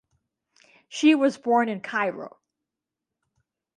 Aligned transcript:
She 0.89 1.13
was 1.13 1.37
born 1.37 1.69
in 1.69 1.79
Cairo. 1.79 2.37